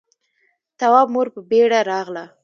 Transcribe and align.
تواب 0.79 1.07
مور 1.13 1.27
په 1.33 1.39
بيړه 1.49 1.79
راغله. 1.91 2.25